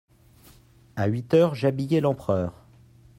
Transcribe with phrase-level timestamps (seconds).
[0.95, 2.65] À huit heures j'habillais l'empereur.